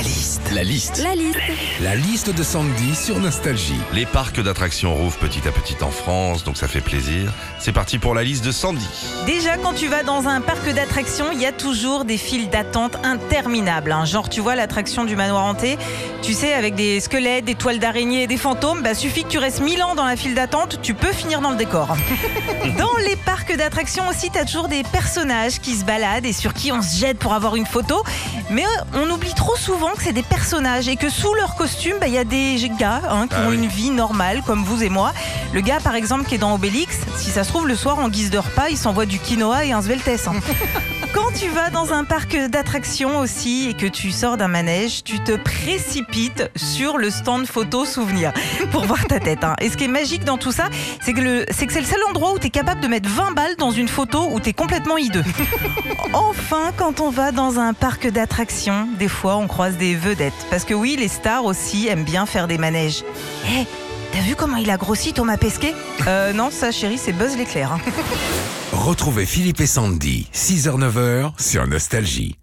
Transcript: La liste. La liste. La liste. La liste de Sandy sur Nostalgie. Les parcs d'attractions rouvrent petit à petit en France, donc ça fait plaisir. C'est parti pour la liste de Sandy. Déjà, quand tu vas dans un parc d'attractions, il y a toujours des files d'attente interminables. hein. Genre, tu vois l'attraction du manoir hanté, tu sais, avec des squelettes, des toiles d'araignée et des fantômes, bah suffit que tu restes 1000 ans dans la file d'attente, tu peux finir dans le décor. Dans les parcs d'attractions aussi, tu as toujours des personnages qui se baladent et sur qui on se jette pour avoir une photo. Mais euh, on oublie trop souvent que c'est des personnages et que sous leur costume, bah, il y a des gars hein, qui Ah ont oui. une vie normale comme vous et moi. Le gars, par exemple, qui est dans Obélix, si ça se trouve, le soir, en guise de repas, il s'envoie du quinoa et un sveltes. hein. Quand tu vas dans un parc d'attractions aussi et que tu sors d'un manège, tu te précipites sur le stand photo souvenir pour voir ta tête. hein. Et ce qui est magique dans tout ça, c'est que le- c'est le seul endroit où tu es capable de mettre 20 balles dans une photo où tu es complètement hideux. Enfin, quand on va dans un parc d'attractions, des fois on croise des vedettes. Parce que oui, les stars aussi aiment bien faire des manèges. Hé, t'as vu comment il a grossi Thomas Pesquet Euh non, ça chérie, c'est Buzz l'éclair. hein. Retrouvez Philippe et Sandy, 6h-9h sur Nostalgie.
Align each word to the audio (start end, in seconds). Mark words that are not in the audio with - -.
La 0.00 0.06
liste. 0.06 0.40
La 0.54 0.62
liste. 0.64 1.02
La 1.02 1.14
liste. 1.14 1.38
La 1.82 1.94
liste 1.94 2.30
de 2.34 2.42
Sandy 2.42 2.94
sur 2.94 3.18
Nostalgie. 3.18 3.78
Les 3.92 4.06
parcs 4.06 4.40
d'attractions 4.40 4.94
rouvrent 4.94 5.18
petit 5.18 5.46
à 5.46 5.52
petit 5.52 5.76
en 5.82 5.90
France, 5.90 6.42
donc 6.42 6.56
ça 6.56 6.68
fait 6.68 6.80
plaisir. 6.80 7.30
C'est 7.58 7.72
parti 7.72 7.98
pour 7.98 8.14
la 8.14 8.22
liste 8.22 8.42
de 8.42 8.50
Sandy. 8.50 8.86
Déjà, 9.26 9.58
quand 9.58 9.74
tu 9.74 9.88
vas 9.88 10.02
dans 10.02 10.26
un 10.26 10.40
parc 10.40 10.72
d'attractions, 10.72 11.26
il 11.32 11.38
y 11.42 11.44
a 11.44 11.52
toujours 11.52 12.06
des 12.06 12.16
files 12.16 12.48
d'attente 12.48 12.96
interminables. 13.04 13.92
hein. 13.92 14.06
Genre, 14.06 14.30
tu 14.30 14.40
vois 14.40 14.54
l'attraction 14.54 15.04
du 15.04 15.16
manoir 15.16 15.44
hanté, 15.44 15.76
tu 16.22 16.32
sais, 16.32 16.54
avec 16.54 16.76
des 16.76 17.00
squelettes, 17.00 17.44
des 17.44 17.54
toiles 17.54 17.78
d'araignée 17.78 18.22
et 18.22 18.26
des 18.26 18.38
fantômes, 18.38 18.80
bah 18.82 18.94
suffit 18.94 19.24
que 19.24 19.28
tu 19.28 19.38
restes 19.38 19.60
1000 19.60 19.82
ans 19.82 19.94
dans 19.96 20.06
la 20.06 20.16
file 20.16 20.34
d'attente, 20.34 20.78
tu 20.80 20.94
peux 20.94 21.12
finir 21.12 21.42
dans 21.42 21.50
le 21.50 21.56
décor. 21.56 21.94
Dans 22.78 22.96
les 23.06 23.16
parcs 23.16 23.54
d'attractions 23.56 24.08
aussi, 24.08 24.30
tu 24.30 24.38
as 24.38 24.44
toujours 24.46 24.68
des 24.68 24.82
personnages 24.84 25.60
qui 25.60 25.74
se 25.76 25.84
baladent 25.84 26.24
et 26.24 26.32
sur 26.32 26.54
qui 26.54 26.72
on 26.72 26.80
se 26.80 26.96
jette 26.98 27.18
pour 27.18 27.34
avoir 27.34 27.56
une 27.56 27.66
photo. 27.66 28.02
Mais 28.50 28.64
euh, 28.64 28.84
on 28.94 29.10
oublie 29.10 29.34
trop 29.34 29.56
souvent 29.56 29.89
que 29.94 30.02
c'est 30.02 30.12
des 30.12 30.22
personnages 30.22 30.88
et 30.88 30.96
que 30.96 31.08
sous 31.08 31.32
leur 31.34 31.54
costume, 31.54 31.96
bah, 32.00 32.06
il 32.06 32.14
y 32.14 32.18
a 32.18 32.24
des 32.24 32.56
gars 32.78 33.00
hein, 33.08 33.26
qui 33.28 33.34
Ah 33.36 33.46
ont 33.46 33.50
oui. 33.50 33.56
une 33.56 33.66
vie 33.66 33.90
normale 33.90 34.42
comme 34.46 34.64
vous 34.64 34.82
et 34.82 34.88
moi. 34.88 35.12
Le 35.52 35.60
gars, 35.60 35.78
par 35.82 35.96
exemple, 35.96 36.24
qui 36.26 36.36
est 36.36 36.38
dans 36.38 36.54
Obélix, 36.54 36.98
si 37.16 37.30
ça 37.30 37.42
se 37.42 37.48
trouve, 37.48 37.66
le 37.66 37.74
soir, 37.74 37.98
en 37.98 38.08
guise 38.08 38.30
de 38.30 38.38
repas, 38.38 38.68
il 38.70 38.76
s'envoie 38.76 39.04
du 39.06 39.18
quinoa 39.18 39.64
et 39.64 39.72
un 39.72 39.82
sveltes. 39.82 40.08
hein. 40.28 40.34
Quand 41.12 41.32
tu 41.36 41.48
vas 41.48 41.70
dans 41.70 41.92
un 41.92 42.04
parc 42.04 42.36
d'attractions 42.36 43.18
aussi 43.18 43.68
et 43.68 43.74
que 43.74 43.86
tu 43.86 44.12
sors 44.12 44.36
d'un 44.36 44.46
manège, 44.46 45.02
tu 45.02 45.18
te 45.18 45.32
précipites 45.32 46.48
sur 46.54 46.98
le 46.98 47.10
stand 47.10 47.46
photo 47.46 47.84
souvenir 47.84 48.32
pour 48.70 48.84
voir 48.84 49.04
ta 49.06 49.18
tête. 49.18 49.42
hein. 49.42 49.56
Et 49.60 49.68
ce 49.70 49.76
qui 49.76 49.84
est 49.84 49.88
magique 49.88 50.22
dans 50.24 50.38
tout 50.38 50.52
ça, 50.52 50.68
c'est 51.02 51.12
que 51.12 51.20
le- 51.20 51.46
c'est 51.50 51.66
le 51.74 51.84
seul 51.84 51.98
endroit 52.08 52.32
où 52.32 52.38
tu 52.38 52.46
es 52.46 52.50
capable 52.50 52.80
de 52.80 52.86
mettre 52.86 53.08
20 53.08 53.32
balles 53.32 53.56
dans 53.58 53.72
une 53.72 53.88
photo 53.88 54.28
où 54.30 54.38
tu 54.38 54.50
es 54.50 54.52
complètement 54.52 54.98
hideux. 54.98 55.24
Enfin, 56.12 56.70
quand 56.76 57.00
on 57.00 57.10
va 57.10 57.32
dans 57.32 57.58
un 57.58 57.72
parc 57.74 58.06
d'attractions, 58.08 58.86
des 58.98 59.08
fois 59.08 59.36
on 59.36 59.48
croise 59.48 59.76
des 59.76 59.96
vedettes. 59.96 60.46
Parce 60.48 60.64
que 60.64 60.74
oui, 60.74 60.96
les 60.98 61.08
stars 61.08 61.44
aussi 61.44 61.88
aiment 61.88 62.04
bien 62.04 62.24
faire 62.26 62.46
des 62.46 62.58
manèges. 62.58 63.02
Hé, 63.46 63.66
t'as 64.12 64.20
vu 64.20 64.34
comment 64.36 64.56
il 64.56 64.70
a 64.70 64.76
grossi 64.76 65.12
Thomas 65.12 65.36
Pesquet 65.36 65.74
Euh 66.06 66.32
non, 66.32 66.50
ça 66.50 66.70
chérie, 66.70 66.98
c'est 66.98 67.12
Buzz 67.12 67.36
l'éclair. 67.36 67.72
hein. 67.72 67.80
Retrouvez 68.72 69.26
Philippe 69.26 69.60
et 69.60 69.66
Sandy, 69.66 70.28
6h-9h 70.32 71.32
sur 71.40 71.66
Nostalgie. 71.66 72.36